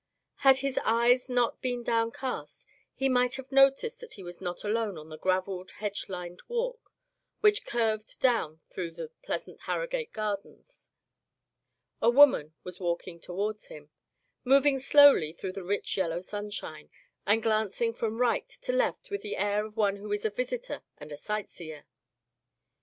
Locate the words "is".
20.11-20.25